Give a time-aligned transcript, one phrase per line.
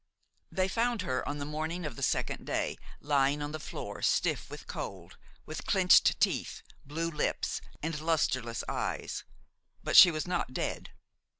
[0.51, 4.49] They found her on the morning of the second day, lying on the floor, stiff
[4.49, 9.23] with cold, with clenched teeth, blue lips and lustreless eyes;
[9.83, 10.89] but she was not dead.